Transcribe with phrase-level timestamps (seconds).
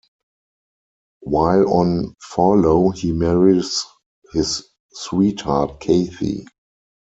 [1.19, 3.85] While on furlough he marries
[4.33, 6.47] his sweetheart Kathy.